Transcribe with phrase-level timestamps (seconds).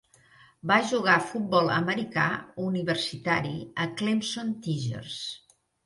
[0.71, 2.25] Va jugar futbol americà
[2.71, 3.55] universitari
[3.87, 5.25] a Clemson Tigers.